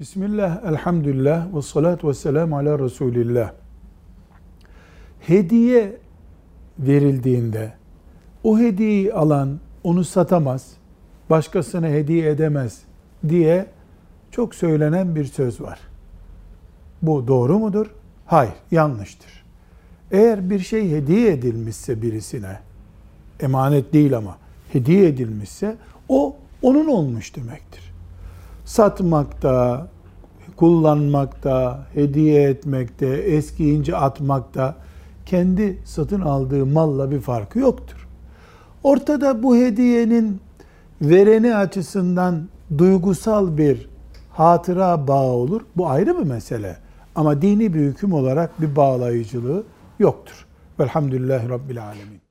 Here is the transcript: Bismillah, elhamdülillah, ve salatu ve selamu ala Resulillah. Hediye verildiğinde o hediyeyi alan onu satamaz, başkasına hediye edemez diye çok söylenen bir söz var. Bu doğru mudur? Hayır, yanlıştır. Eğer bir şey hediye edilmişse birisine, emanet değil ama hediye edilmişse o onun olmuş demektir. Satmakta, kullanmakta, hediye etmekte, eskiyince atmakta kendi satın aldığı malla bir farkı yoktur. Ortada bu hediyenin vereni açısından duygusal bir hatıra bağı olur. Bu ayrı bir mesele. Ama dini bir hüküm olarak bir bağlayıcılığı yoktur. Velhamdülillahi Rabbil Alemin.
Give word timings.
Bismillah, 0.00 0.64
elhamdülillah, 0.64 1.54
ve 1.54 1.62
salatu 1.62 2.08
ve 2.08 2.14
selamu 2.14 2.56
ala 2.56 2.78
Resulillah. 2.78 3.52
Hediye 5.20 5.96
verildiğinde 6.78 7.72
o 8.44 8.58
hediyeyi 8.58 9.14
alan 9.14 9.60
onu 9.84 10.04
satamaz, 10.04 10.72
başkasına 11.30 11.86
hediye 11.86 12.30
edemez 12.30 12.82
diye 13.28 13.66
çok 14.30 14.54
söylenen 14.54 15.16
bir 15.16 15.24
söz 15.24 15.60
var. 15.60 15.80
Bu 17.02 17.28
doğru 17.28 17.58
mudur? 17.58 17.86
Hayır, 18.26 18.54
yanlıştır. 18.70 19.44
Eğer 20.10 20.50
bir 20.50 20.58
şey 20.58 20.90
hediye 20.90 21.32
edilmişse 21.32 22.02
birisine, 22.02 22.58
emanet 23.40 23.92
değil 23.92 24.16
ama 24.16 24.38
hediye 24.72 25.08
edilmişse 25.08 25.76
o 26.08 26.36
onun 26.62 26.86
olmuş 26.86 27.36
demektir. 27.36 27.87
Satmakta, 28.68 29.86
kullanmakta, 30.56 31.86
hediye 31.94 32.42
etmekte, 32.42 33.06
eskiyince 33.06 33.96
atmakta 33.96 34.74
kendi 35.26 35.78
satın 35.84 36.20
aldığı 36.20 36.66
malla 36.66 37.10
bir 37.10 37.20
farkı 37.20 37.58
yoktur. 37.58 38.08
Ortada 38.82 39.42
bu 39.42 39.56
hediyenin 39.56 40.40
vereni 41.02 41.56
açısından 41.56 42.48
duygusal 42.78 43.58
bir 43.58 43.88
hatıra 44.30 45.08
bağı 45.08 45.32
olur. 45.32 45.62
Bu 45.76 45.88
ayrı 45.88 46.18
bir 46.18 46.26
mesele. 46.26 46.76
Ama 47.14 47.42
dini 47.42 47.74
bir 47.74 47.80
hüküm 47.80 48.12
olarak 48.12 48.60
bir 48.60 48.76
bağlayıcılığı 48.76 49.64
yoktur. 49.98 50.46
Velhamdülillahi 50.80 51.48
Rabbil 51.48 51.84
Alemin. 51.84 52.27